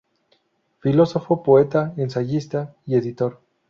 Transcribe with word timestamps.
Filósofo, 0.79 1.43
poeta, 1.43 1.93
ensayista 1.95 2.75
y 2.87 2.95
editor. 2.95 3.39